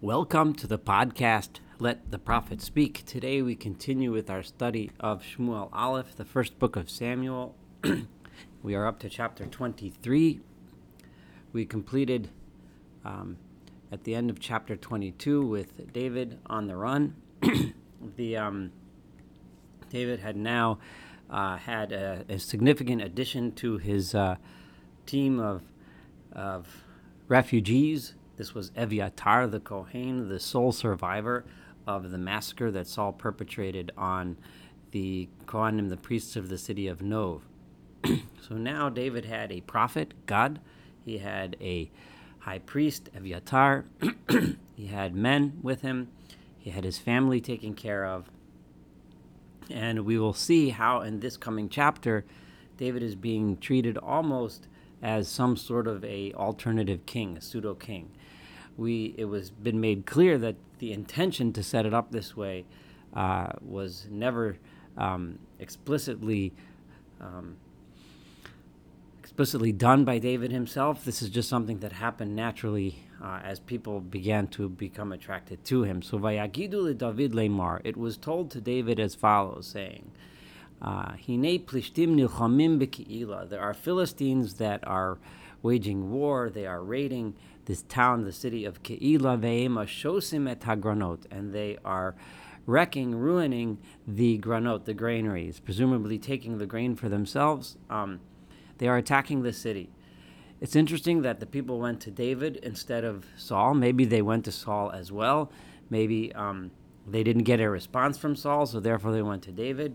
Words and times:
Welcome 0.00 0.54
to 0.54 0.68
the 0.68 0.78
podcast 0.78 1.58
Let 1.80 2.12
the 2.12 2.20
Prophet 2.20 2.62
Speak. 2.62 3.04
Today 3.04 3.42
we 3.42 3.56
continue 3.56 4.12
with 4.12 4.30
our 4.30 4.44
study 4.44 4.92
of 5.00 5.24
Shmuel 5.24 5.70
Aleph, 5.72 6.14
the 6.14 6.24
first 6.24 6.60
book 6.60 6.76
of 6.76 6.88
Samuel. 6.88 7.56
we 8.62 8.76
are 8.76 8.86
up 8.86 9.00
to 9.00 9.08
chapter 9.08 9.44
23. 9.44 10.38
We 11.52 11.66
completed 11.66 12.30
um, 13.04 13.38
at 13.90 14.04
the 14.04 14.14
end 14.14 14.30
of 14.30 14.38
chapter 14.38 14.76
22 14.76 15.44
with 15.44 15.92
David 15.92 16.38
on 16.46 16.68
the 16.68 16.76
run. 16.76 17.16
the 18.16 18.36
um, 18.36 18.70
David 19.90 20.20
had 20.20 20.36
now 20.36 20.78
uh, 21.28 21.56
had 21.56 21.90
a, 21.90 22.24
a, 22.28 22.38
significant 22.38 23.02
addition 23.02 23.50
to 23.56 23.78
his 23.78 24.14
uh, 24.14 24.36
team 25.06 25.40
of, 25.40 25.62
of 26.30 26.84
refugees 27.26 28.14
this 28.38 28.54
was 28.54 28.70
Eviatar 28.70 29.50
the 29.50 29.58
Kohen, 29.58 30.28
the 30.28 30.38
sole 30.38 30.70
survivor 30.70 31.44
of 31.88 32.12
the 32.12 32.18
massacre 32.18 32.70
that 32.70 32.86
Saul 32.86 33.12
perpetrated 33.12 33.90
on 33.98 34.36
the 34.92 35.28
Kohanim, 35.46 35.88
the 35.88 35.96
priests 35.96 36.36
of 36.36 36.48
the 36.48 36.56
city 36.56 36.86
of 36.86 37.02
Nov. 37.02 37.42
so 38.04 38.54
now 38.54 38.88
David 38.88 39.24
had 39.24 39.50
a 39.50 39.60
prophet, 39.62 40.14
Gad. 40.26 40.60
He 41.04 41.18
had 41.18 41.56
a 41.60 41.90
high 42.38 42.60
priest, 42.60 43.10
Eviatar. 43.12 43.84
he 44.76 44.86
had 44.86 45.16
men 45.16 45.58
with 45.60 45.80
him. 45.80 46.08
He 46.56 46.70
had 46.70 46.84
his 46.84 46.98
family 46.98 47.40
taken 47.40 47.74
care 47.74 48.06
of. 48.06 48.30
And 49.68 50.06
we 50.06 50.16
will 50.16 50.32
see 50.32 50.70
how 50.70 51.00
in 51.00 51.18
this 51.18 51.36
coming 51.36 51.68
chapter, 51.68 52.24
David 52.76 53.02
is 53.02 53.16
being 53.16 53.56
treated 53.56 53.98
almost 53.98 54.68
as 55.02 55.26
some 55.26 55.56
sort 55.56 55.88
of 55.88 56.04
a 56.04 56.32
alternative 56.34 57.04
king, 57.04 57.36
a 57.36 57.40
pseudo 57.40 57.74
king 57.74 58.10
we 58.78 59.14
it 59.18 59.26
was 59.26 59.50
been 59.50 59.80
made 59.80 60.06
clear 60.06 60.38
that 60.38 60.56
the 60.78 60.92
intention 60.92 61.52
to 61.52 61.62
set 61.62 61.84
it 61.84 61.92
up 61.92 62.12
this 62.12 62.36
way 62.36 62.64
uh, 63.14 63.48
was 63.60 64.06
never 64.10 64.56
um, 64.96 65.38
explicitly 65.58 66.52
um, 67.20 67.56
explicitly 69.20 69.72
done 69.72 70.04
by 70.04 70.18
David 70.18 70.50
himself. 70.52 71.04
This 71.04 71.20
is 71.20 71.28
just 71.28 71.48
something 71.48 71.80
that 71.80 71.92
happened 71.92 72.34
naturally 72.34 73.04
uh, 73.22 73.40
as 73.42 73.60
people 73.60 74.00
began 74.00 74.46
to 74.48 74.68
become 74.68 75.12
attracted 75.12 75.64
to 75.66 75.82
him. 75.82 76.02
So 76.02 76.18
Vayagidu 76.18 76.96
David 76.96 77.32
Lemar, 77.32 77.80
it 77.84 77.96
was 77.96 78.16
told 78.16 78.50
to 78.52 78.60
David 78.60 78.98
as 78.98 79.14
follows, 79.14 79.66
saying. 79.66 80.10
Uh, 80.80 81.12
Hine 81.26 81.58
nilchamim 81.58 83.48
There 83.48 83.60
are 83.60 83.74
Philistines 83.74 84.54
that 84.54 84.86
are 84.86 85.18
waging 85.62 86.10
war. 86.12 86.50
They 86.50 86.66
are 86.66 86.82
raiding 86.82 87.34
this 87.68 87.82
town, 87.82 88.24
the 88.24 88.32
city 88.32 88.64
of 88.64 88.82
Keila 88.82 89.38
Ve'ema 89.38 89.86
Shosim 89.86 90.50
et 90.50 90.62
Hagranot, 90.62 91.26
and 91.30 91.52
they 91.52 91.76
are 91.84 92.16
wrecking, 92.66 93.14
ruining 93.14 93.78
the 94.06 94.38
granot, 94.38 94.86
the 94.86 94.94
granaries, 94.94 95.60
presumably 95.60 96.18
taking 96.18 96.56
the 96.56 96.66
grain 96.66 96.96
for 96.96 97.10
themselves. 97.10 97.76
Um, 97.90 98.20
they 98.78 98.88
are 98.88 98.96
attacking 98.96 99.42
the 99.42 99.52
city. 99.52 99.90
It's 100.62 100.74
interesting 100.74 101.20
that 101.22 101.40
the 101.40 101.46
people 101.46 101.78
went 101.78 102.00
to 102.00 102.10
David 102.10 102.56
instead 102.62 103.04
of 103.04 103.26
Saul. 103.36 103.74
Maybe 103.74 104.06
they 104.06 104.22
went 104.22 104.46
to 104.46 104.52
Saul 104.52 104.90
as 104.90 105.12
well. 105.12 105.52
Maybe 105.90 106.34
um, 106.34 106.70
they 107.06 107.22
didn't 107.22 107.44
get 107.44 107.60
a 107.60 107.68
response 107.68 108.16
from 108.16 108.34
Saul, 108.34 108.64
so 108.64 108.80
therefore 108.80 109.12
they 109.12 109.22
went 109.22 109.42
to 109.42 109.52
David. 109.52 109.94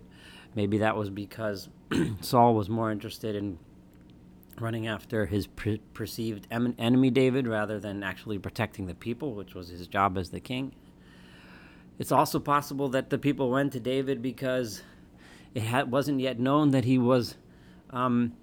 Maybe 0.54 0.78
that 0.78 0.96
was 0.96 1.10
because 1.10 1.70
Saul 2.22 2.54
was 2.54 2.70
more 2.70 2.92
interested 2.92 3.36
in 3.36 3.58
running 4.59 4.88
after 4.88 5.26
his 5.26 5.48
per- 5.48 5.78
perceived 5.94 6.48
em- 6.52 6.76
enemy 6.78 7.09
David 7.09 7.48
rather 7.48 7.80
than 7.80 8.04
actually 8.04 8.40
protecting 8.40 8.86
the 8.88 8.95
people, 8.95 9.34
which 9.34 9.54
was 9.54 9.70
his 9.70 9.88
job 9.88 10.18
as 10.18 10.30
the 10.30 10.40
king. 10.40 10.73
It's 12.00 12.12
also 12.12 12.40
possible 12.40 12.90
that 12.90 13.10
the 13.10 13.18
people 13.18 13.50
went 13.52 13.73
to 13.73 13.80
David 13.80 14.22
because 14.22 14.84
it 15.54 15.64
ha- 15.64 15.84
wasn't 15.84 16.20
yet 16.20 16.40
known 16.40 16.72
that 16.72 16.86
he 16.86 16.98
was 16.98 17.36
um, 17.92 18.33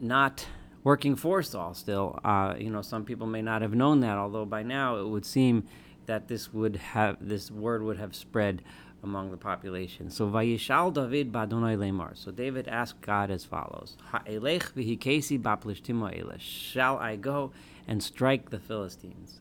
not 0.00 0.46
working 0.84 1.16
for 1.16 1.42
Saul 1.42 1.74
still. 1.74 2.18
Uh, 2.24 2.54
you 2.58 2.70
know, 2.70 2.82
some 2.82 3.04
people 3.04 3.26
may 3.26 3.42
not 3.42 3.62
have 3.62 3.74
known 3.74 4.00
that, 4.00 4.16
although 4.16 4.46
by 4.46 4.62
now 4.62 4.96
it 4.96 5.06
would 5.06 5.26
seem 5.26 5.64
that 6.06 6.28
this 6.28 6.52
would 6.54 6.76
have 6.76 7.16
this 7.20 7.50
word 7.50 7.82
would 7.82 7.98
have 7.98 8.16
spread 8.16 8.62
among 9.02 9.30
the 9.30 9.36
population. 9.36 10.10
So 10.10 10.28
Vayishal 10.28 10.92
David 10.92 11.32
Badonai 11.32 11.76
Lemar. 11.76 12.16
So 12.16 12.30
David 12.30 12.68
asked 12.68 13.00
God 13.00 13.30
as 13.30 13.44
follows: 13.44 13.96
Ha'elech 14.12 14.72
v'hikesi 14.72 15.40
ba'plishtim 15.40 16.38
Shall 16.38 16.98
I 16.98 17.16
go 17.16 17.52
and 17.86 18.02
strike 18.02 18.50
the 18.50 18.58
Philistines? 18.58 19.40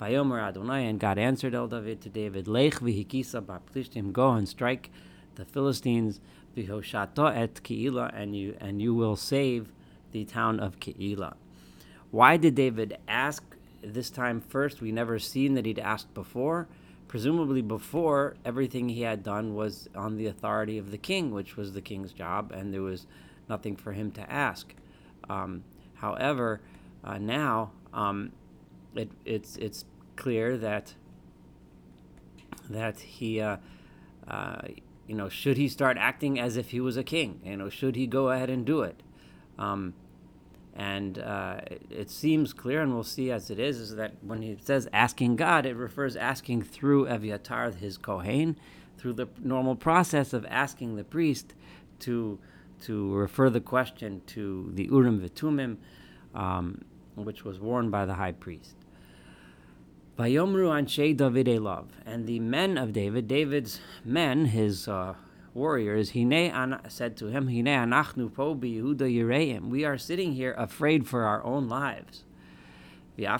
Vayomer 0.00 0.42
Adonai, 0.42 0.86
and 0.86 1.00
God 1.00 1.18
answered 1.18 1.54
El 1.54 1.68
David 1.68 2.00
to 2.02 2.08
David: 2.08 2.48
Lech 2.48 2.74
v'hikisa 2.74 3.42
ba'plishtim. 3.42 4.12
Go 4.12 4.32
and 4.32 4.48
strike 4.48 4.90
the 5.34 5.44
Philistines. 5.44 6.20
V'hoshato 6.56 7.34
et 7.36 7.54
Keila, 7.62 8.10
and 8.14 8.34
you 8.34 8.56
and 8.60 8.80
you 8.80 8.94
will 8.94 9.16
save 9.16 9.72
the 10.12 10.24
town 10.24 10.58
of 10.58 10.80
Keila. 10.80 11.34
Why 12.10 12.38
did 12.38 12.54
David 12.54 12.96
ask 13.06 13.42
this 13.82 14.08
time 14.08 14.40
first? 14.40 14.80
We 14.80 14.90
never 14.90 15.18
seen 15.18 15.54
that 15.54 15.66
he'd 15.66 15.78
asked 15.78 16.14
before 16.14 16.66
presumably 17.08 17.62
before 17.62 18.36
everything 18.44 18.88
he 18.88 19.02
had 19.02 19.22
done 19.22 19.54
was 19.54 19.88
on 19.94 20.16
the 20.16 20.26
authority 20.26 20.78
of 20.78 20.90
the 20.90 20.98
king, 20.98 21.30
which 21.32 21.56
was 21.56 21.72
the 21.72 21.80
king's 21.80 22.12
job, 22.12 22.52
and 22.52 22.72
there 22.72 22.82
was 22.82 23.06
nothing 23.48 23.76
for 23.76 23.92
him 23.92 24.10
to 24.12 24.32
ask. 24.32 24.74
Um, 25.28 25.64
however, 25.94 26.60
uh, 27.04 27.18
now 27.18 27.72
um, 27.92 28.32
it, 28.94 29.10
it's 29.24 29.56
it's 29.56 29.84
clear 30.16 30.56
that 30.56 30.94
that 32.68 32.98
he, 32.98 33.40
uh, 33.40 33.58
uh, 34.26 34.62
you 35.06 35.14
know, 35.14 35.28
should 35.28 35.56
he 35.56 35.68
start 35.68 35.96
acting 35.98 36.38
as 36.38 36.56
if 36.56 36.70
he 36.70 36.80
was 36.80 36.96
a 36.96 37.04
king? 37.04 37.40
You 37.44 37.56
know, 37.56 37.68
should 37.68 37.96
he 37.96 38.06
go 38.06 38.30
ahead 38.30 38.50
and 38.50 38.64
do 38.64 38.82
it? 38.82 39.02
Um, 39.58 39.94
and 40.76 41.18
uh, 41.18 41.60
it, 41.90 42.10
seems 42.10 42.52
clear, 42.52 42.82
and 42.82 42.92
we'll 42.92 43.02
see 43.02 43.30
as 43.30 43.50
it 43.50 43.58
is, 43.58 43.78
is 43.78 43.96
that 43.96 44.12
when 44.20 44.42
he 44.42 44.58
says 44.60 44.86
asking 44.92 45.36
God, 45.36 45.64
it 45.64 45.74
refers 45.74 46.16
asking 46.16 46.62
through 46.62 47.06
Eviatar, 47.06 47.74
his 47.74 47.96
Kohen, 47.96 48.58
through 48.98 49.14
the 49.14 49.26
normal 49.42 49.74
process 49.74 50.34
of 50.34 50.44
asking 50.48 50.96
the 50.96 51.04
priest 51.04 51.54
to 52.00 52.38
to 52.82 53.14
refer 53.14 53.48
the 53.48 53.60
question 53.60 54.20
to 54.26 54.70
the 54.74 54.84
Urim 54.84 55.18
Vitumim, 55.18 55.78
um, 56.34 56.84
which 57.14 57.42
was 57.42 57.58
worn 57.58 57.88
by 57.88 58.04
the 58.04 58.14
high 58.14 58.32
priest. 58.32 58.76
Vayomru 60.18 60.68
Anshe 60.68 61.16
David 61.16 61.46
Elav, 61.46 61.86
and 62.04 62.26
the 62.26 62.38
men 62.40 62.76
of 62.76 62.92
David, 62.92 63.26
David's 63.26 63.80
men, 64.04 64.46
his 64.46 64.88
uh, 64.88 65.14
warriors, 65.56 66.12
Hine 66.12 66.78
said 66.88 67.16
to 67.16 67.26
him, 67.26 67.48
Hine 67.48 67.64
anachnu 67.64 68.32
po 68.32 68.54
Yehuda 68.54 68.98
Yireim. 68.98 69.68
We 69.68 69.84
are 69.84 69.98
sitting 69.98 70.34
here 70.34 70.54
afraid 70.56 71.08
for 71.08 71.24
our 71.24 71.42
own 71.42 71.68
lives. 71.68 72.22
Now 73.18 73.38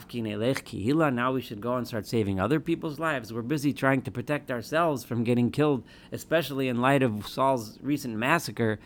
we 1.33 1.43
should 1.43 1.61
go 1.61 1.77
and 1.77 1.87
start 1.87 2.07
saving 2.07 2.41
other 2.41 2.59
people's 2.59 2.99
lives. 2.99 3.31
We're 3.33 3.43
busy 3.43 3.75
trying 3.75 4.01
to 4.03 4.11
protect 4.11 4.51
ourselves 4.51 5.05
from 5.05 5.23
getting 5.23 5.51
killed, 5.51 5.85
especially 6.11 6.69
in 6.69 6.81
light 6.81 7.03
of 7.03 7.29
Saul's 7.29 7.79
recent 7.83 8.17
massacre 8.17 8.81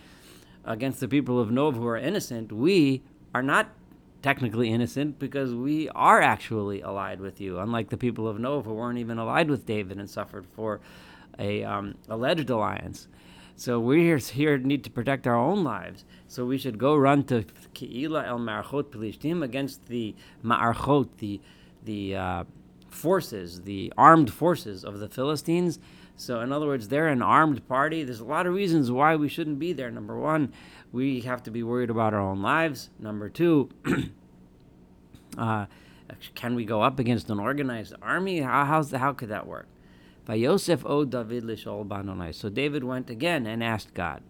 against 0.64 0.98
the 0.98 1.06
people 1.06 1.38
of 1.38 1.52
Nov 1.52 1.76
who 1.76 1.86
are 1.86 1.96
innocent. 1.96 2.50
We 2.50 3.02
are 3.32 3.42
not 3.42 3.68
technically 4.20 4.70
innocent 4.70 5.20
because 5.20 5.54
we 5.54 5.88
are 5.90 6.20
actually 6.20 6.82
allied 6.82 7.20
with 7.20 7.40
you, 7.40 7.60
unlike 7.60 7.90
the 7.90 7.96
people 7.96 8.26
of 8.26 8.40
Nov 8.40 8.64
who 8.64 8.74
weren't 8.74 8.98
even 8.98 9.18
allied 9.18 9.48
with 9.48 9.66
David 9.66 9.96
and 9.98 10.10
suffered 10.10 10.44
for 10.44 10.80
a 11.38 11.64
um, 11.64 11.94
alleged 12.08 12.50
alliance. 12.50 13.08
So 13.56 13.78
we 13.78 14.00
here, 14.00 14.16
here 14.16 14.56
need 14.56 14.84
to 14.84 14.90
protect 14.90 15.26
our 15.26 15.36
own 15.36 15.62
lives. 15.62 16.04
So 16.28 16.46
we 16.46 16.56
should 16.56 16.78
go 16.78 16.96
run 16.96 17.24
to 17.24 17.44
Keila 17.74 18.26
el 18.26 18.38
Ma'archot 18.38 18.84
Pelishtim 18.84 19.42
against 19.42 19.86
the 19.88 20.14
Ma'archot, 20.42 21.08
the 21.18 21.40
the 21.84 22.16
uh, 22.16 22.44
forces, 22.88 23.62
the 23.62 23.92
armed 23.96 24.32
forces 24.32 24.84
of 24.84 24.98
the 24.98 25.08
Philistines. 25.08 25.78
So 26.16 26.40
in 26.40 26.52
other 26.52 26.66
words, 26.66 26.88
they're 26.88 27.08
an 27.08 27.22
armed 27.22 27.66
party. 27.68 28.04
There's 28.04 28.20
a 28.20 28.24
lot 28.24 28.46
of 28.46 28.54
reasons 28.54 28.90
why 28.90 29.16
we 29.16 29.28
shouldn't 29.28 29.58
be 29.58 29.72
there. 29.72 29.90
Number 29.90 30.18
one, 30.18 30.52
we 30.92 31.20
have 31.20 31.42
to 31.44 31.50
be 31.50 31.62
worried 31.62 31.90
about 31.90 32.12
our 32.12 32.20
own 32.20 32.42
lives. 32.42 32.90
Number 32.98 33.28
two. 33.28 33.70
uh, 35.38 35.66
can 36.34 36.54
we 36.54 36.64
go 36.64 36.82
up 36.82 36.98
against 36.98 37.30
an 37.30 37.38
organized 37.38 37.94
army? 38.02 38.40
How, 38.40 38.64
how's 38.64 38.90
the, 38.90 38.98
how 38.98 39.12
could 39.12 39.28
that 39.28 39.46
work? 39.46 39.66
Yosef 40.28 40.84
o 40.86 41.04
David 41.04 41.44
lishol 41.44 41.86
banonai. 41.86 42.32
So 42.32 42.48
David 42.48 42.84
went 42.84 43.10
again 43.10 43.46
and 43.46 43.62
asked 43.64 43.94
God. 43.94 44.22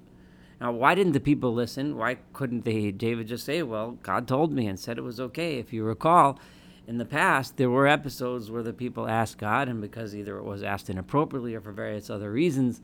Now, 0.61 0.73
why 0.73 0.95
didn't 0.95 1.13
the 1.13 1.21
people 1.21 1.55
listen? 1.55 1.97
Why 1.97 2.19
couldn't 2.33 2.65
they, 2.65 2.91
David 2.91 3.29
just 3.29 3.47
say, 3.47 3.63
well, 3.63 3.93
God 4.03 4.29
told 4.29 4.53
me 4.53 4.67
and 4.67 4.79
said 4.79 4.99
it 4.99 5.03
was 5.03 5.19
okay? 5.19 5.59
If 5.59 5.73
you 5.73 5.85
recall, 5.85 6.39
in 6.87 6.99
the 6.99 7.07
past, 7.07 7.57
there 7.57 7.71
were 7.71 7.87
episodes 7.87 8.51
where 8.51 8.63
the 8.63 8.73
people 8.73 9.09
asked 9.09 9.39
God, 9.39 9.69
and 9.69 9.81
because 9.81 10.15
either 10.15 10.37
it 10.37 10.45
was 10.45 10.63
asked 10.63 10.91
inappropriately 10.91 11.55
or 11.55 11.61
for 11.61 11.73
various 11.73 12.11
other 12.11 12.31
reasons, 12.31 12.83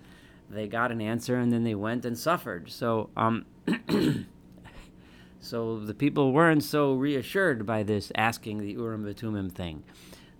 they 0.48 0.68
got 0.68 0.92
an 0.92 1.00
answer 1.00 1.36
and 1.36 1.52
then 1.52 1.64
they 1.64 1.74
went 1.74 2.04
and 2.04 2.16
suffered. 2.16 2.70
So, 2.70 3.10
um, 3.16 3.46
so 5.40 5.80
the 5.80 5.94
people 5.94 6.32
weren't 6.32 6.62
so 6.62 6.94
reassured 6.94 7.66
by 7.66 7.82
this 7.82 8.12
asking 8.14 8.58
the 8.58 8.72
Urim 8.72 9.04
Vitumim 9.04 9.50
thing. 9.50 9.82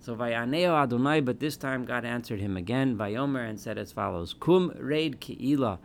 So 0.07 0.15
Vayaneo 0.15 0.73
Adonai, 0.73 1.19
but 1.19 1.41
this 1.41 1.57
time 1.57 1.83
God 1.83 2.05
answered 2.05 2.39
him 2.39 2.55
again, 2.55 2.95
Vayomer, 2.95 3.45
and 3.45 3.59
said 3.59 3.77
as 3.77 3.91
follows: 3.91 4.33
Kum 4.39 4.71
raid 4.79 5.19
Keila, 5.19 5.79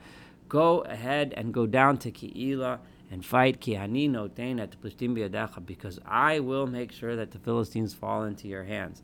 go 0.49 0.83
ahead 0.83 1.35
and 1.37 1.53
go 1.53 1.67
down 1.67 1.99
to 1.99 2.13
Keila 2.13 2.79
and 3.11 3.27
fight 3.27 3.61
Kiani 3.61 4.09
notain 4.09 4.61
at 4.61 4.81
Plishtim 4.81 5.67
because 5.67 5.99
I 6.07 6.39
will 6.39 6.69
make 6.69 6.93
sure 6.93 7.17
that 7.17 7.33
the 7.33 7.41
Philistines 7.41 7.95
fall 7.95 8.23
into 8.23 8.47
your 8.47 8.63
hands. 8.63 9.03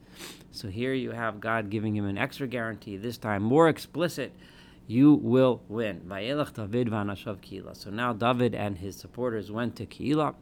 So 0.52 0.68
here 0.68 0.94
you 0.94 1.10
have 1.10 1.40
God 1.40 1.68
giving 1.68 1.96
him 1.96 2.06
an 2.06 2.16
extra 2.16 2.46
guarantee, 2.46 2.96
this 2.96 3.18
time 3.18 3.42
more 3.42 3.68
explicit. 3.68 4.32
You 4.86 5.14
will 5.14 5.62
win. 5.66 6.02
So 6.08 7.90
now 7.90 8.12
David 8.12 8.54
and 8.54 8.78
his 8.78 8.94
supporters 8.94 9.50
went 9.50 9.74
to 9.74 9.84
Keilah. 9.84 10.36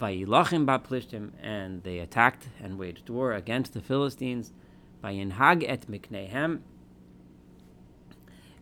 Vayilachim 0.00 0.66
Plishtim, 0.82 1.30
and 1.42 1.82
they 1.82 1.98
attacked 1.98 2.48
and 2.62 2.78
waged 2.78 3.08
war 3.08 3.32
against 3.32 3.72
the 3.72 3.80
Philistines. 3.80 4.52
Vayinhag 5.02 5.64
et 5.66 5.86
miknehem, 5.88 6.60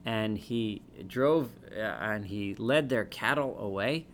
and 0.04 0.38
he 0.38 0.82
drove 1.06 1.50
uh, 1.72 1.80
and 1.80 2.26
he 2.26 2.54
led 2.54 2.88
their 2.88 3.04
cattle 3.04 3.56
away. 3.58 4.06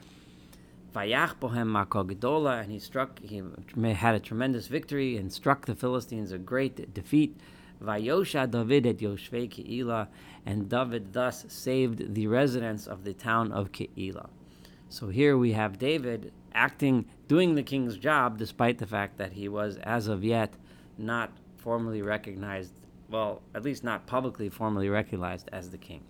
Vayach 0.94 1.36
bohem 1.36 1.68
makol 1.70 2.60
and 2.60 2.72
he 2.72 2.78
struck. 2.78 3.20
He 3.20 3.42
had 3.92 4.14
a 4.14 4.20
tremendous 4.20 4.66
victory 4.66 5.16
and 5.16 5.32
struck 5.32 5.66
the 5.66 5.74
Philistines 5.74 6.32
a 6.32 6.38
great 6.38 6.92
defeat. 6.94 7.36
Vayosha 7.82 8.50
David 8.50 8.86
et 8.86 8.98
Yoshvei 8.98 9.48
Keila, 9.48 10.08
and 10.44 10.68
David 10.68 11.12
thus 11.12 11.46
saved 11.48 12.14
the 12.14 12.26
residents 12.26 12.86
of 12.86 13.04
the 13.04 13.14
town 13.14 13.52
of 13.52 13.72
Keila. 13.72 14.28
So 14.90 15.08
here 15.08 15.38
we 15.38 15.52
have 15.52 15.78
David 15.78 16.32
acting, 16.54 17.06
doing 17.28 17.54
the 17.54 17.62
king's 17.62 17.96
job, 17.96 18.38
despite 18.38 18.78
the 18.78 18.86
fact 18.86 19.18
that 19.18 19.32
he 19.32 19.48
was, 19.48 19.76
as 19.78 20.08
of 20.08 20.24
yet, 20.24 20.54
not 20.98 21.32
formally 21.56 22.02
recognized, 22.02 22.72
well, 23.08 23.42
at 23.54 23.62
least 23.62 23.84
not 23.84 24.06
publicly 24.06 24.48
formally 24.48 24.88
recognized 24.88 25.48
as 25.52 25.70
the 25.70 25.78
king. 25.78 26.02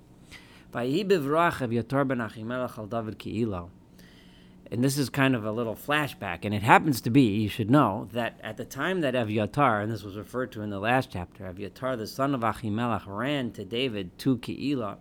And 4.73 4.85
this 4.85 4.97
is 4.97 5.11
kind 5.11 5.35
of 5.35 5.45
a 5.45 5.51
little 5.51 5.75
flashback, 5.75 6.45
and 6.45 6.55
it 6.55 6.63
happens 6.63 7.01
to 7.01 7.11
be, 7.11 7.23
you 7.23 7.49
should 7.49 7.71
know, 7.71 8.09
that 8.13 8.39
at 8.41 8.57
the 8.57 8.65
time 8.65 9.01
that 9.01 9.15
Evyatar, 9.15 9.83
and 9.83 9.91
this 9.91 10.05
was 10.05 10.17
referred 10.17 10.53
to 10.53 10.63
in 10.63 10.71
the 10.71 10.79
last 10.79 11.11
chapter, 11.13 11.45
Evyatar, 11.53 11.99
the 11.99 12.07
son 12.07 12.37
of 12.37 12.43
Achimelech, 12.43 13.03
ran 13.07 13.51
to 13.53 13.65
David 13.65 14.17
to 14.21 14.37
Keilah. 14.39 14.99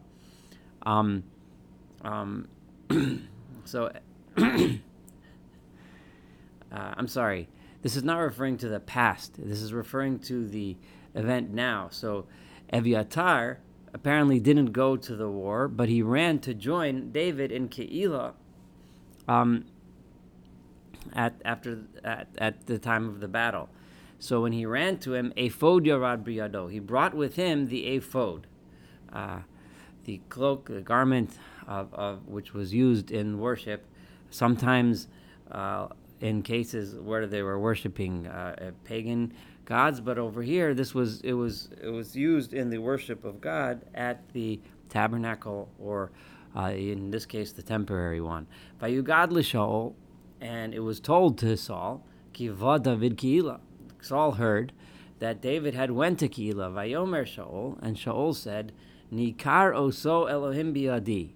Um, 0.82 1.24
um, 2.02 2.48
so, 3.66 3.92
uh, 6.72 6.94
I'm 6.98 7.08
sorry, 7.08 7.50
this 7.82 7.96
is 7.96 8.04
not 8.04 8.18
referring 8.18 8.58
to 8.58 8.70
the 8.70 8.80
past. 8.80 9.34
This 9.38 9.62
is 9.62 9.74
referring 9.74 10.20
to 10.20 10.48
the 10.48 10.78
event 11.16 11.52
now. 11.52 11.88
So, 11.92 12.28
Evyatar 12.72 13.58
apparently 13.94 14.40
didn't 14.40 14.68
go 14.68 14.96
to 14.96 15.16
the 15.16 15.30
war, 15.30 15.68
but 15.68 15.90
he 15.90 16.02
ran 16.02 16.40
to 16.40 16.54
join 16.54 17.12
David 17.12 17.52
in 17.52 17.70
Keilah 17.70 18.34
um, 19.28 19.66
at 21.14 21.36
after 21.46 21.80
at, 22.04 22.28
at 22.38 22.66
the 22.66 22.78
time 22.78 23.08
of 23.08 23.20
the 23.20 23.28
battle. 23.28 23.70
So 24.20 24.42
when 24.42 24.52
he 24.52 24.66
ran 24.66 24.98
to 25.00 25.14
him, 25.14 25.32
ephod 25.38 25.86
yarad 25.86 26.24
briyado, 26.24 26.70
he 26.70 26.80
brought 26.80 27.14
with 27.14 27.36
him 27.36 27.70
the 27.70 27.88
ephod, 27.96 28.48
uh, 29.14 29.40
the 30.04 30.20
cloak, 30.28 30.66
the 30.66 30.82
garment 30.82 31.38
of, 31.68 31.94
of 31.94 32.28
which 32.28 32.54
was 32.54 32.74
used 32.74 33.12
in 33.12 33.40
worship. 33.40 33.86
Sometimes, 34.30 35.08
uh, 35.50 35.88
in 36.22 36.42
cases 36.42 36.96
where 36.96 37.28
they 37.28 37.42
were 37.42 37.60
worshiping 37.60 38.28
uh, 38.28 38.72
pagan 38.84 39.34
gods, 39.66 40.02
but 40.02 40.18
over 40.18 40.42
here, 40.42 40.74
this 40.74 40.94
was 40.94 41.22
it 41.22 41.34
was 41.34 41.70
it 41.82 41.90
was 41.90 42.16
used 42.16 42.54
in 42.54 42.70
the 42.70 42.80
worship 42.80 43.24
of 43.24 43.40
God 43.40 43.82
at 43.94 44.28
the 44.34 44.60
tabernacle 44.90 45.70
or 45.80 46.12
uh, 46.56 46.72
in 46.72 47.12
this 47.12 47.26
case, 47.26 47.52
the 47.52 47.62
temporary 47.62 48.22
one. 48.22 48.48
Vayugad 48.82 49.32
l'Shaol, 49.32 49.94
and 50.42 50.74
it 50.74 50.80
was 50.80 51.00
told 51.00 51.38
to 51.40 51.56
Saul, 51.56 52.04
Kiva 52.34 52.80
David 52.80 53.18
Keila. 53.18 53.60
Saul 54.02 54.34
heard 54.34 54.74
that 55.20 55.42
David 55.42 55.74
had 55.74 55.92
went 55.92 56.20
to 56.20 56.30
Keila, 56.30 56.72
Vayomer 56.72 57.26
Shaol, 57.26 57.78
and 57.82 57.98
Shaol 57.98 58.36
said, 58.36 58.72
Nikar 59.14 59.74
oso 59.74 60.30
Elohim 60.30 60.74
biadi. 60.74 61.32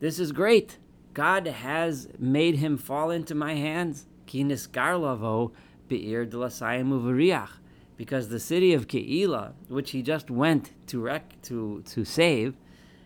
This 0.00 0.18
is 0.18 0.32
great. 0.32 0.78
God 1.14 1.46
has 1.46 2.08
made 2.18 2.56
him 2.56 2.76
fall 2.76 3.10
into 3.10 3.34
my 3.34 3.54
hands. 3.54 4.06
Ki 4.26 4.42
niskar 4.42 5.00
lavo 5.00 5.52
be'ir 5.88 6.26
d'lasayim 6.26 6.88
uvariach. 6.88 7.50
Because 7.96 8.28
the 8.28 8.40
city 8.40 8.74
of 8.74 8.88
Keila, 8.88 9.52
which 9.68 9.92
he 9.92 10.02
just 10.02 10.28
went 10.28 10.72
to 10.88 11.00
rec- 11.00 11.40
to 11.42 11.82
to 11.86 12.04
save, 12.04 12.56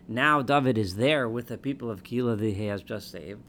now 0.07 0.41
David 0.41 0.79
is 0.79 0.95
there 0.95 1.29
with 1.29 1.47
the 1.47 1.57
people 1.59 1.91
of 1.91 2.01
Keilah 2.01 2.39
that 2.39 2.55
he 2.55 2.65
has 2.65 2.81
just 2.81 3.11
saved. 3.11 3.41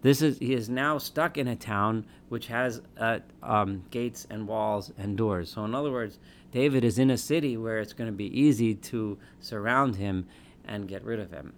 This 0.00 0.22
is 0.22 0.38
he 0.38 0.54
is 0.54 0.70
now 0.70 0.96
stuck 0.96 1.36
in 1.36 1.46
a 1.46 1.56
town 1.56 2.06
which 2.30 2.46
has 2.46 2.80
uh, 2.98 3.18
um, 3.42 3.84
gates 3.90 4.26
and 4.30 4.48
walls 4.48 4.90
and 4.96 5.18
doors. 5.18 5.50
So 5.52 5.64
in 5.66 5.74
other 5.74 5.92
words, 5.92 6.18
David 6.50 6.84
is 6.84 6.98
in 6.98 7.10
a 7.10 7.18
city 7.18 7.58
where 7.58 7.78
it's 7.78 7.92
going 7.92 8.10
to 8.10 8.16
be 8.16 8.40
easy 8.40 8.74
to 8.74 9.18
surround 9.40 9.96
him 9.96 10.26
and 10.64 10.88
get 10.88 11.04
rid 11.04 11.20
of 11.20 11.30
him. 11.30 11.52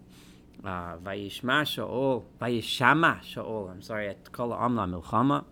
Uh, 0.63 0.97
Vayishma 0.97 1.63
Shaol, 1.63 2.23
Vayishama 2.39 3.21
Shaol. 3.23 3.71
I'm 3.71 3.81
sorry, 3.81 4.09
at 4.09 4.31
Kol 4.31 4.49
Amla 4.49 5.01
Milchama. 5.01 5.43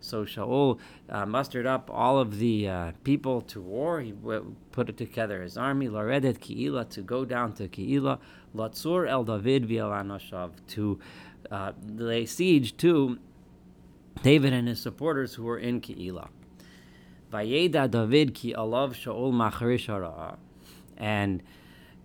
So 0.00 0.24
Shaul 0.24 0.78
uh, 1.08 1.26
mustered 1.26 1.66
up 1.66 1.88
all 1.92 2.18
of 2.18 2.38
the 2.38 2.68
uh, 2.68 2.92
people 3.04 3.40
to 3.42 3.60
war. 3.60 4.00
He 4.00 4.12
w- 4.12 4.54
put 4.72 4.96
together 4.96 5.42
his 5.42 5.56
army, 5.56 5.88
Laredet 5.88 6.38
Kiila, 6.38 6.88
to 6.90 7.02
go 7.02 7.24
down 7.24 7.52
to 7.54 7.68
Kiila, 7.68 8.18
Latsur 8.54 9.08
el 9.08 9.24
David 9.24 9.68
v'el 9.68 10.50
to 10.68 10.98
uh, 11.50 11.72
lay 11.94 12.26
siege 12.26 12.76
to 12.78 13.18
David 14.22 14.52
and 14.52 14.68
his 14.68 14.80
supporters 14.80 15.34
who 15.34 15.44
were 15.44 15.58
in 15.58 15.80
Keila. 15.80 16.28
Vayeda 17.32 17.90
David 17.90 18.34
ki 18.34 18.54
alav 18.54 18.94
Shaul 18.94 19.32
machrish 19.32 20.36
And 20.96 21.42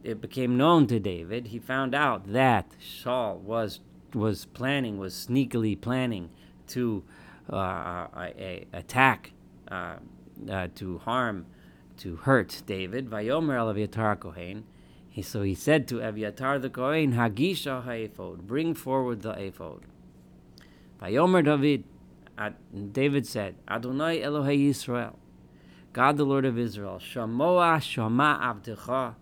it 0.07 0.21
became 0.21 0.55
known 0.55 0.87
to 0.87 1.01
David. 1.01 1.47
He 1.47 1.59
found 1.59 1.93
out 1.93 2.31
that 2.31 2.71
Saul 2.79 3.39
was 3.39 3.81
was 4.13 4.45
planning, 4.45 4.97
was 4.97 5.13
sneakily 5.13 5.79
planning 5.79 6.29
to 6.67 7.03
uh, 7.51 8.07
a, 8.15 8.65
attack 8.71 9.33
uh, 9.69 9.97
uh, 10.49 10.69
to 10.75 10.99
harm, 10.99 11.45
to 11.97 12.15
hurt 12.15 12.61
David. 12.65 13.09
So 13.09 13.17
he 15.41 15.55
said 15.55 15.87
to 15.89 15.95
Aviatar 15.95 16.61
the 16.61 16.69
Kohen, 16.69 17.13
Hagisha 17.13 17.83
ha'ephod, 17.83 18.47
bring 18.47 18.73
forward 18.73 19.23
the 19.23 19.31
ephod. 19.31 19.81
Vayomer 21.01 21.43
David, 21.43 21.83
David 22.93 23.27
said, 23.27 23.55
Adonai 23.67 24.21
Elohei 24.21 24.69
Israel, 24.69 25.19
God 25.91 26.15
the 26.15 26.23
Lord 26.23 26.45
of 26.45 26.57
Israel, 26.57 26.99
Shamoa 26.99 27.81
Shama 27.81 28.39
Avdecha, 28.41 29.15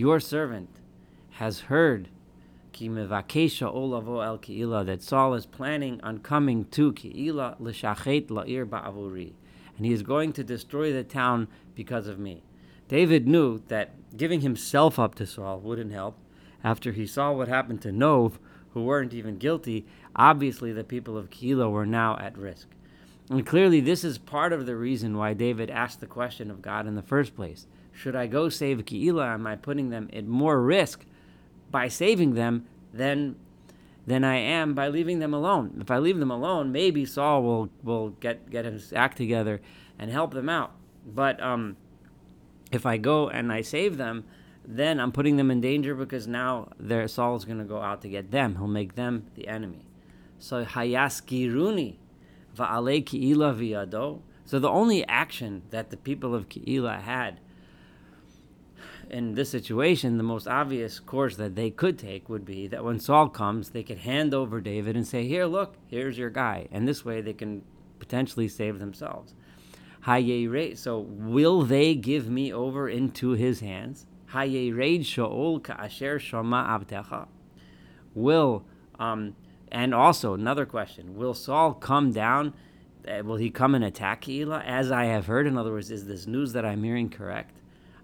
your 0.00 0.18
servant, 0.18 0.70
has 1.32 1.60
heard 1.60 2.08
that 2.72 4.98
Saul 5.00 5.34
is 5.34 5.44
planning 5.44 6.00
on 6.02 6.18
coming 6.20 6.64
to 6.64 6.92
Keila 6.94 7.60
l'shachet 7.60 8.28
la'ir 8.28 8.64
ba'avuri, 8.64 9.34
and 9.76 9.84
he 9.84 9.92
is 9.92 10.02
going 10.02 10.32
to 10.32 10.42
destroy 10.42 10.90
the 10.90 11.04
town 11.04 11.48
because 11.74 12.06
of 12.06 12.18
me. 12.18 12.42
David 12.88 13.28
knew 13.28 13.60
that 13.68 14.16
giving 14.16 14.40
himself 14.40 14.98
up 14.98 15.14
to 15.16 15.26
Saul 15.26 15.60
wouldn't 15.60 15.92
help. 15.92 16.16
After 16.64 16.92
he 16.92 17.06
saw 17.06 17.32
what 17.32 17.48
happened 17.48 17.82
to 17.82 17.92
Nov, 17.92 18.38
who 18.70 18.84
weren't 18.84 19.12
even 19.12 19.36
guilty, 19.36 19.84
obviously 20.16 20.72
the 20.72 20.82
people 20.82 21.18
of 21.18 21.28
Keila 21.28 21.70
were 21.70 21.84
now 21.84 22.16
at 22.16 22.38
risk. 22.38 22.68
And 23.28 23.44
clearly, 23.44 23.80
this 23.80 24.02
is 24.02 24.16
part 24.16 24.54
of 24.54 24.64
the 24.64 24.76
reason 24.76 25.18
why 25.18 25.34
David 25.34 25.68
asked 25.68 26.00
the 26.00 26.06
question 26.06 26.50
of 26.50 26.62
God 26.62 26.86
in 26.86 26.94
the 26.94 27.02
first 27.02 27.36
place. 27.36 27.66
Should 28.00 28.16
I 28.16 28.28
go 28.28 28.48
save 28.48 28.78
Keila? 28.86 29.34
Am 29.34 29.46
I 29.46 29.56
putting 29.56 29.90
them 29.90 30.08
at 30.14 30.24
more 30.26 30.62
risk 30.62 31.04
by 31.70 31.88
saving 31.88 32.32
them 32.32 32.64
than 32.94 33.36
than 34.06 34.24
I 34.24 34.36
am 34.36 34.72
by 34.72 34.88
leaving 34.88 35.18
them 35.18 35.34
alone. 35.34 35.76
If 35.82 35.90
I 35.90 35.98
leave 35.98 36.18
them 36.18 36.30
alone, 36.30 36.72
maybe 36.72 37.04
Saul 37.04 37.42
will 37.42 37.68
will 37.82 38.08
get 38.08 38.48
get 38.48 38.64
his 38.64 38.94
act 38.94 39.18
together 39.18 39.60
and 39.98 40.10
help 40.10 40.32
them 40.32 40.48
out. 40.48 40.72
But 41.06 41.42
um, 41.42 41.76
if 42.72 42.86
I 42.86 42.96
go 42.96 43.28
and 43.28 43.52
I 43.52 43.60
save 43.60 43.98
them, 43.98 44.24
then 44.64 44.98
I'm 44.98 45.12
putting 45.12 45.36
them 45.36 45.50
in 45.50 45.60
danger 45.60 45.94
because 45.94 46.26
now 46.26 46.70
their 46.78 47.06
Saul 47.06 47.36
is 47.36 47.44
going 47.44 47.58
to 47.58 47.64
go 47.64 47.82
out 47.82 48.00
to 48.00 48.08
get 48.08 48.30
them. 48.30 48.56
He'll 48.56 48.66
make 48.66 48.94
them 48.94 49.26
the 49.34 49.46
enemy. 49.46 49.84
So 50.38 50.64
hayaskiruni 50.64 51.96
va'ale 52.56 53.04
ki'ila 53.04 53.54
viado. 53.54 54.22
So 54.46 54.58
the 54.58 54.70
only 54.70 55.06
action 55.06 55.64
that 55.68 55.90
the 55.90 55.98
people 55.98 56.34
of 56.34 56.48
Keila 56.48 57.02
had 57.02 57.40
in 59.10 59.34
this 59.34 59.50
situation, 59.50 60.16
the 60.16 60.22
most 60.22 60.46
obvious 60.46 61.00
course 61.00 61.36
that 61.36 61.54
they 61.56 61.70
could 61.70 61.98
take 61.98 62.28
would 62.28 62.44
be 62.44 62.66
that 62.68 62.84
when 62.84 63.00
Saul 63.00 63.28
comes, 63.28 63.70
they 63.70 63.82
could 63.82 63.98
hand 63.98 64.32
over 64.32 64.60
David 64.60 64.96
and 64.96 65.06
say, 65.06 65.26
Here, 65.26 65.46
look, 65.46 65.76
here's 65.88 66.16
your 66.16 66.30
guy. 66.30 66.68
And 66.70 66.86
this 66.86 67.04
way 67.04 67.20
they 67.20 67.32
can 67.32 67.62
potentially 67.98 68.48
save 68.48 68.78
themselves. 68.78 69.34
So 70.06 70.98
will 70.98 71.62
they 71.62 71.94
give 71.94 72.28
me 72.28 72.52
over 72.52 72.88
into 72.88 73.32
his 73.32 73.60
hands? 73.60 74.06
Will 78.14 78.64
um, 78.98 79.34
and 79.72 79.94
also 79.94 80.34
another 80.34 80.66
question: 80.66 81.16
Will 81.16 81.34
Saul 81.34 81.74
come 81.74 82.12
down? 82.12 82.54
Uh, 83.08 83.22
will 83.24 83.36
he 83.36 83.50
come 83.50 83.74
and 83.74 83.84
attack 83.84 84.22
Keilah, 84.22 84.62
as 84.64 84.92
I 84.92 85.04
have 85.06 85.26
heard? 85.26 85.46
In 85.46 85.56
other 85.56 85.72
words, 85.72 85.90
is 85.90 86.06
this 86.06 86.26
news 86.26 86.52
that 86.52 86.64
I'm 86.64 86.82
hearing 86.82 87.08
correct? 87.08 87.59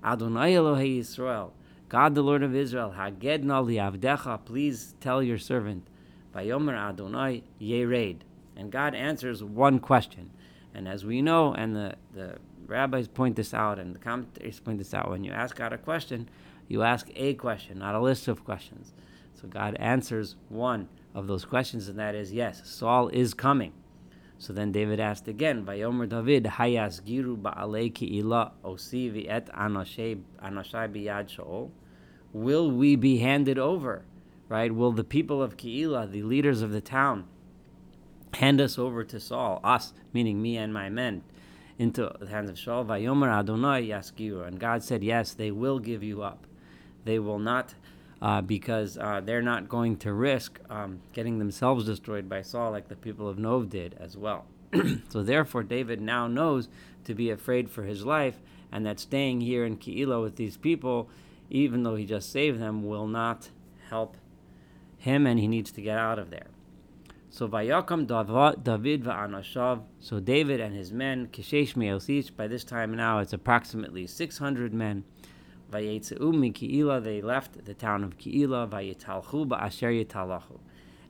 Adonai 0.07 0.53
Elohei 0.53 1.01
Yisrael, 1.01 1.51
God 1.89 2.15
the 2.15 2.23
Lord 2.23 2.45
of 2.45 2.55
Israel, 2.55 2.93
Hagedna 2.93 3.55
liavdecha, 3.55 4.45
please 4.45 4.95
tell 5.01 5.21
your 5.21 5.39
servant, 5.39 5.89
Vayomer 6.33 6.77
Adonai 6.77 7.43
Yered. 7.61 8.19
And 8.57 8.71
God 8.71 8.95
answers 8.95 9.43
one 9.43 9.81
question. 9.81 10.31
And 10.73 10.87
as 10.87 11.05
we 11.05 11.23
know, 11.23 11.53
and 11.55 11.75
the, 11.75 11.95
the 12.15 12.37
rabbis 12.67 13.09
point 13.09 13.35
this 13.35 13.53
out, 13.53 13.81
and 13.81 13.95
the 13.95 13.99
commentators 13.99 14.61
point 14.61 14.79
this 14.79 14.95
out, 14.95 15.11
when 15.11 15.25
you 15.25 15.33
ask 15.33 15.57
God 15.57 15.73
a 15.73 15.79
question, 15.79 16.29
you 16.69 16.83
ask 16.83 17.09
a 17.17 17.35
question, 17.35 17.81
not 17.81 17.95
a 17.95 18.01
list 18.01 18.29
of 18.29 18.45
questions. 18.45 18.93
So 19.35 19.49
God 19.49 19.75
answers 19.81 20.37
one 20.49 20.89
of 21.15 21.27
those 21.27 21.45
questions, 21.45 21.89
and 21.89 21.99
that 21.99 22.15
is 22.15 22.33
yes, 22.33 22.63
Saul 22.65 23.09
is 23.09 23.35
coming. 23.35 23.73
So 24.39 24.53
then 24.53 24.71
David 24.73 25.01
asked 25.01 25.29
again, 25.29 25.65
Vayomer 25.65 26.09
David, 26.09 26.45
Hayas 26.45 27.01
Giru 27.01 27.37
Ba'alei 27.37 27.93
Ki'ila 27.93 28.53
Osi 28.65 29.27
et 29.29 29.49
Anashai 29.53 30.19
Biyad 30.43 31.35
Shaol. 31.35 31.71
Will 32.33 32.71
we 32.71 32.97
be 32.97 33.19
handed 33.19 33.59
over? 33.59 34.05
Right? 34.49 34.73
Will 34.73 34.93
the 34.93 35.05
people 35.05 35.43
of 35.43 35.57
Ki'ila, 35.57 36.11
the 36.11 36.23
leaders 36.23 36.61
of 36.61 36.71
the 36.71 36.83
town, 36.83 37.25
hand 38.35 38.61
us 38.61 38.79
over 38.79 39.05
to 39.05 39.19
Saul, 39.19 39.61
us, 39.65 39.95
meaning 40.13 40.43
me 40.43 40.59
and 40.59 40.73
my 40.73 40.91
men, 40.91 41.23
into 41.79 42.13
the 42.21 42.27
hands 42.27 42.51
of 42.51 42.59
Saul? 42.59 42.85
Vayomer 42.85 43.33
Adonai 43.33 43.89
Yaskiru. 43.89 44.47
And 44.47 44.61
God 44.61 44.85
said, 44.85 45.03
Yes, 45.03 45.33
they 45.33 45.51
will 45.51 45.79
give 45.79 46.03
you 46.03 46.23
up. 46.23 46.47
They 47.05 47.19
will 47.19 47.39
not 47.39 47.75
uh, 48.23 48.41
because 48.41 48.97
uh, 48.99 49.21
they're 49.25 49.43
not 49.43 49.69
going 49.69 49.97
to 49.99 50.13
risk 50.13 50.59
um, 50.71 51.01
getting 51.13 51.39
themselves 51.39 51.85
destroyed 51.85 52.29
by 52.29 52.43
Saul 52.43 52.71
like 52.71 52.89
the 52.89 52.97
people 52.97 53.29
of 53.29 53.39
Nov 53.39 53.69
did 53.69 53.95
as 54.01 54.17
well. 54.17 54.47
so 55.09 55.23
therefore, 55.23 55.63
David 55.63 56.01
now 56.01 56.27
knows 56.27 56.69
to 57.05 57.15
be 57.15 57.31
afraid 57.31 57.71
for 57.71 57.85
his 57.85 58.05
life, 58.05 58.37
and 58.73 58.85
that 58.85 58.99
staying 58.99 59.41
here 59.41 59.65
in 59.65 59.77
Keilah 59.77 60.23
with 60.23 60.37
these 60.37 60.57
people, 60.57 61.09
even 61.51 61.83
though 61.83 61.97
he 61.97 62.05
just 62.05 62.33
saved 62.33 62.61
them, 62.61 62.87
will 62.87 63.07
not 63.07 63.51
help 63.91 64.17
him, 64.99 65.27
and 65.27 65.39
he 65.39 65.47
needs 65.47 65.71
to 65.73 65.81
get 65.81 65.99
out 65.99 66.19
of 66.19 66.31
there. 66.31 66.49
So 67.37 67.47
Vayakam 67.47 68.07
David 68.65 69.05
va'anashav. 69.05 69.83
So 70.01 70.21
David 70.21 70.59
and 70.59 70.75
his 70.75 70.91
men, 70.91 71.29
Kishesh 71.29 72.35
by 72.35 72.47
this 72.47 72.65
time 72.65 72.95
now 72.95 73.19
it's 73.19 73.35
approximately 73.35 74.07
600 74.07 74.73
men. 74.73 75.05
They 75.71 77.23
left 77.23 77.65
the 77.65 77.75
town 77.75 78.05
of 78.05 78.19
yetalahu. 79.93 80.59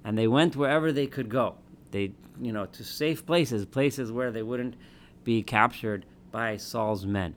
And 0.04 0.16
they 0.16 0.28
went 0.28 0.56
wherever 0.56 0.92
they 0.92 1.06
could 1.06 1.28
go. 1.28 1.56
They, 1.90 2.12
you 2.40 2.52
know, 2.52 2.66
to 2.66 2.84
safe 2.84 3.26
places, 3.26 3.66
places 3.66 4.12
where 4.12 4.30
they 4.30 4.42
wouldn't 4.42 4.76
be 5.24 5.42
captured 5.42 6.06
by 6.30 6.56
Saul's 6.56 7.06
men. 7.06 7.34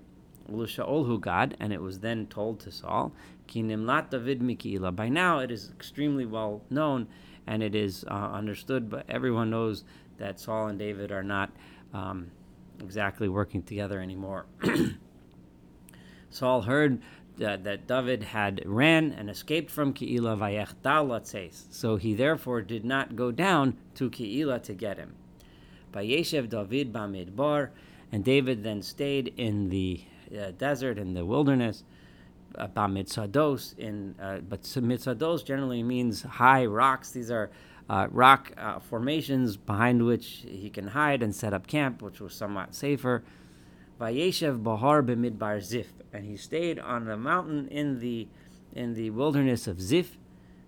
God, 1.20 1.56
and 1.60 1.72
it 1.72 1.82
was 1.82 2.00
then 2.00 2.28
told 2.28 2.60
to 2.62 2.72
Saul, 2.72 3.12
David. 3.48 4.92
By 4.92 5.10
now 5.10 5.40
it 5.40 5.52
is 5.52 5.72
extremely 5.72 6.26
well 6.26 6.62
known, 6.70 7.08
and 7.46 7.62
it 7.64 7.76
is 7.76 8.06
uh, 8.08 8.14
understood, 8.14 8.90
but 8.90 9.06
everyone 9.10 9.50
knows 9.50 9.84
that 10.18 10.40
Saul 10.40 10.68
and 10.68 10.78
David 10.78 11.12
are 11.12 11.24
not 11.24 11.52
um, 11.94 12.32
exactly 12.80 13.28
working 13.28 13.64
together 13.64 14.00
anymore. 14.02 14.46
Saul 16.30 16.64
heard 16.64 17.02
that, 17.38 17.64
that 17.64 17.88
David 17.88 18.24
had 18.24 18.62
ran 18.66 19.12
and 19.12 19.30
escaped 19.30 19.72
from 19.72 19.94
Keilah 19.94 20.38
vayechdal 20.38 21.66
So 21.72 21.96
he 21.96 22.14
therefore 22.14 22.62
did 22.62 22.86
not 22.86 23.16
go 23.16 23.32
down 23.32 23.78
to 23.96 24.10
Keilah 24.10 24.62
to 24.64 24.74
get 24.74 24.98
him. 24.98 25.16
Vayeshev 25.94 26.50
David 26.50 26.94
bamidbar, 26.94 27.70
and 28.12 28.24
David 28.24 28.64
then 28.64 28.82
stayed 28.82 29.34
in 29.38 29.70
the 29.70 30.02
uh, 30.38 30.52
desert 30.52 30.98
in 30.98 31.14
the 31.14 31.26
wilderness. 31.26 31.84
Uh, 32.56 32.68
in 33.78 34.16
uh, 34.22 34.40
but 34.40 34.64
mitzados 34.64 35.46
generally 35.46 35.84
means 35.84 36.24
high 36.24 36.66
rocks. 36.66 37.12
These 37.12 37.32
are 37.32 37.52
uh, 37.90 38.08
rock 38.12 38.52
uh, 38.58 38.80
formations 38.80 39.56
behind 39.58 40.06
which 40.06 40.46
he 40.48 40.70
can 40.70 40.88
hide 40.88 41.24
and 41.24 41.34
set 41.34 41.54
up 41.54 41.68
camp, 41.68 42.02
which 42.02 42.20
was 42.20 42.34
somewhat 42.34 42.76
safer. 42.76 43.24
Vayeshev 44.00 44.64
Bahar 44.64 45.04
b'midbar 45.04 45.62
Zif, 45.62 45.88
and 46.14 46.26
he 46.26 46.38
stayed 46.38 46.80
on 46.80 47.06
the 47.06 47.18
mountain 47.18 47.68
in 47.68 48.00
the 48.00 48.28
in 48.74 48.94
the 48.94 49.10
wilderness 49.10 49.68
of 49.68 49.82
Ziph. 49.82 50.18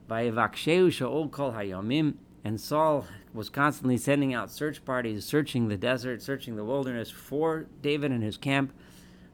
Vayevaksheu 0.10 0.88
Shaol 0.88 1.32
kol 1.32 1.54
hayomim, 1.54 2.16
and 2.44 2.60
Saul 2.60 3.06
was 3.34 3.48
constantly 3.48 3.96
sending 3.98 4.34
out 4.34 4.52
search 4.52 4.84
parties, 4.84 5.24
searching 5.24 5.70
the 5.70 5.78
desert, 5.78 6.22
searching 6.22 6.58
the 6.58 6.66
wilderness 6.66 7.10
for 7.10 7.68
David 7.82 8.12
and 8.12 8.22
his 8.22 8.36
camp. 8.36 8.74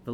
But 0.06 0.14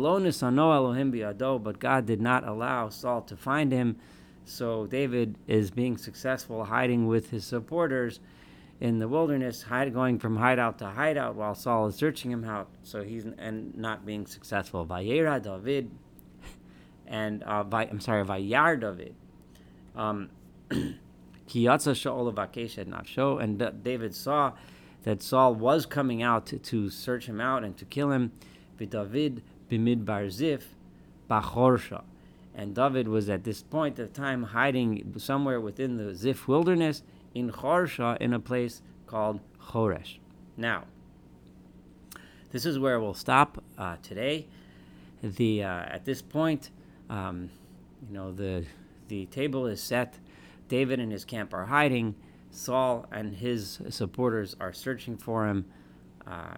God 1.80 2.06
did 2.06 2.22
not 2.22 2.48
allow 2.48 2.90
Saul 2.90 3.22
to 3.24 3.36
find 3.36 3.72
him. 3.72 3.98
So 4.46 4.88
David 4.88 5.38
is 5.48 5.72
being 5.72 5.98
successful 5.98 6.66
hiding 6.66 7.08
with 7.08 7.32
his 7.32 7.44
supporters 7.46 8.20
in 8.84 9.00
the 9.00 9.08
wilderness, 9.08 9.62
hide, 9.62 9.94
going 9.94 10.20
from 10.20 10.36
hideout 10.36 10.78
to 10.78 10.86
hideout 10.86 11.36
while 11.36 11.56
Saul 11.56 11.88
is 11.88 11.96
searching 11.96 12.30
him 12.30 12.44
out. 12.44 12.68
So 12.84 13.02
he's 13.02 13.26
and 13.38 13.74
not 13.78 14.06
being 14.06 14.28
successful. 14.28 14.86
Vayera 14.86 15.42
David, 15.42 15.90
and 17.08 17.44
uh, 17.44 17.64
Vi, 17.64 17.84
I'm 17.84 18.02
sorry, 18.02 18.26
Vayar 18.26 18.78
David. 18.78 19.16
Um, 19.96 20.30
Kiyatza 20.70 21.94
Shaul 21.96 22.34
Nafsho, 22.34 23.42
and 23.42 23.84
David 23.86 24.14
saw 24.14 24.52
that 25.04 25.24
Saul 25.24 25.56
was 25.56 25.86
coming 25.86 26.22
out 26.22 26.46
to, 26.48 26.60
to 26.60 26.90
search 26.90 27.28
him 27.28 27.40
out 27.40 27.64
and 27.64 27.78
to 27.78 27.86
kill 27.86 28.12
him. 28.12 28.34
David 28.78 29.44
bimid 29.72 30.04
barzif 30.04 30.64
bachorsha. 31.30 32.04
And 32.54 32.76
David 32.76 33.08
was 33.08 33.30
at 33.30 33.46
this 33.46 33.64
point 33.64 33.98
of 33.98 34.12
time 34.12 34.44
hiding 34.44 35.14
somewhere 35.18 35.62
within 35.62 35.96
the 35.96 36.14
Ziph 36.14 36.50
wilderness, 36.50 37.02
in 37.34 37.52
Chorsha 37.52 38.18
in 38.18 38.34
a 38.34 38.40
place 38.40 38.82
called 39.08 39.40
Choresh. 39.60 40.18
Now, 40.58 40.86
this 42.52 42.66
is 42.66 42.78
where 42.78 43.00
we'll 43.00 43.14
stop 43.14 43.64
uh, 43.78 43.98
today. 44.02 44.48
The 45.22 45.64
uh, 45.64 45.68
at 45.68 46.06
this 46.06 46.22
point, 46.22 46.70
um, 47.10 47.50
you 48.08 48.14
know 48.14 48.32
the 48.32 48.66
the 49.08 49.26
table 49.28 49.66
is 49.68 49.82
set. 49.82 50.20
David 50.68 51.00
and 51.00 51.12
his 51.12 51.26
camp 51.26 51.54
are 51.54 51.66
hiding. 51.66 52.16
Saul 52.52 53.08
and 53.12 53.36
his 53.36 53.80
supporters 53.90 54.56
are 54.60 54.74
searching 54.74 55.18
for 55.18 55.48
him. 55.48 55.66
Uh, 56.26 56.56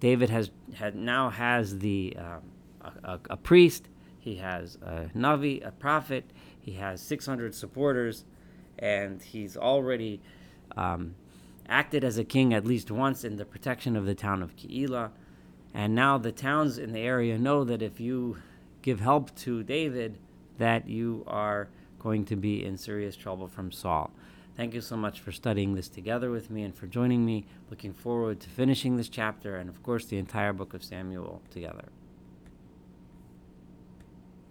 David 0.00 0.30
has 0.30 0.50
had 0.74 0.94
now 0.94 1.30
has 1.30 1.78
the 1.78 2.16
um, 2.18 2.92
a, 3.02 3.18
a, 3.30 3.36
priest. 3.36 3.88
He 4.18 4.36
has 4.36 4.76
a 4.82 5.10
navi, 5.16 5.66
a 5.66 5.72
prophet. 5.72 6.30
He 6.60 6.72
has 6.72 7.00
600 7.00 7.54
supporters 7.54 8.24
and 8.78 9.22
he's 9.22 9.56
already 9.56 10.20
um, 10.76 11.14
acted 11.68 12.04
as 12.04 12.18
a 12.18 12.24
king 12.24 12.52
at 12.52 12.64
least 12.64 12.90
once 12.90 13.24
in 13.24 13.36
the 13.36 13.44
protection 13.44 13.96
of 13.96 14.06
the 14.06 14.14
town 14.14 14.42
of 14.42 14.56
Keilah. 14.56 15.10
And 15.72 15.94
now 15.94 16.18
the 16.18 16.32
towns 16.32 16.78
in 16.78 16.92
the 16.92 17.00
area 17.00 17.38
know 17.38 17.64
that 17.64 17.82
if 17.82 18.00
you 18.00 18.38
give 18.82 19.00
help 19.00 19.34
to 19.36 19.62
David, 19.62 20.18
that 20.58 20.88
you 20.88 21.24
are 21.26 21.68
going 21.98 22.24
to 22.26 22.36
be 22.36 22.64
in 22.64 22.76
serious 22.76 23.16
trouble 23.16 23.48
from 23.48 23.72
Saul. 23.72 24.10
Thank 24.56 24.74
you 24.74 24.80
so 24.80 24.96
much 24.96 25.20
for 25.20 25.32
studying 25.32 25.74
this 25.74 25.88
together 25.88 26.30
with 26.30 26.48
me 26.48 26.62
and 26.62 26.74
for 26.74 26.86
joining 26.86 27.24
me. 27.24 27.44
Looking 27.70 27.92
forward 27.92 28.38
to 28.40 28.48
finishing 28.48 28.96
this 28.96 29.08
chapter 29.08 29.56
and, 29.56 29.68
of 29.68 29.82
course, 29.82 30.04
the 30.04 30.18
entire 30.18 30.52
book 30.52 30.74
of 30.74 30.84
Samuel 30.84 31.42
together. 31.50 31.86